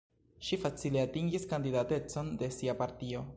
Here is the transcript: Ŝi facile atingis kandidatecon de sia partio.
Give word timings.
Ŝi 0.45 0.57
facile 0.61 1.03
atingis 1.09 1.45
kandidatecon 1.51 2.33
de 2.41 2.51
sia 2.57 2.77
partio. 2.81 3.23